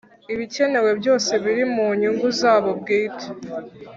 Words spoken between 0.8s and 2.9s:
byose biri mu nyungu zabo